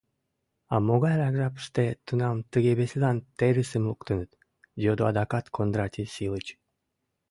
—А 0.73 0.75
могайрак 0.87 1.33
жапыште 1.39 1.85
тунам 2.05 2.37
тыге 2.51 2.71
веселан 2.79 3.17
терысым 3.37 3.83
луктыныт?— 3.89 4.31
йодо 4.83 5.03
адакат 5.09 5.45
Кондратий 5.55 6.07
Силыч. 6.15 6.47